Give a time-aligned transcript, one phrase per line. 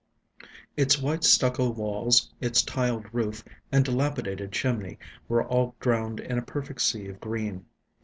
[0.75, 6.43] Its white stucco walls, its tiled roof, and dilapidated chimney, were all drowned in a
[6.43, 7.67] perfect sea of green.